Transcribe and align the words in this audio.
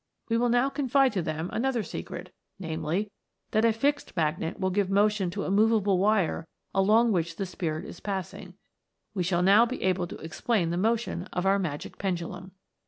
We 0.29 0.37
will 0.39 0.49
now 0.49 0.67
confide 0.71 1.13
to 1.13 1.21
them 1.21 1.51
another 1.53 1.83
secret, 1.83 2.33
namely, 2.57 3.11
that 3.51 3.63
a 3.63 3.71
fixed 3.71 4.17
magnet 4.17 4.59
will 4.59 4.71
give 4.71 4.89
motion 4.89 5.29
to 5.29 5.43
a 5.43 5.51
moveable 5.51 5.99
wire 5.99 6.47
along 6.73 7.11
which 7.11 7.35
the 7.35 7.45
Spirit 7.45 7.85
is 7.85 7.99
passing. 7.99 8.55
We 9.13 9.21
shall 9.21 9.43
now 9.43 9.67
be 9.67 9.83
able 9.83 10.07
to 10.07 10.17
explain 10.17 10.71
the 10.71 10.77
motion 10.77 11.25
of 11.31 11.45
our 11.45 11.59
magic 11.59 11.99
pendulum. 11.99 12.53